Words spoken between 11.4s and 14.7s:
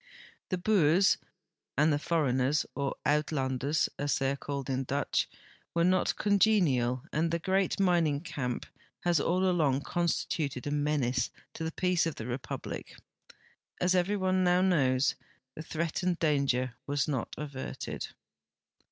to the peace of the Republic. As every one now